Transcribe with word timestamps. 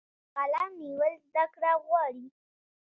د 0.03 0.03
قلم 0.35 0.71
نیول 0.81 1.13
زده 1.25 1.45
کړه 1.53 1.71
غواړي. 1.85 2.25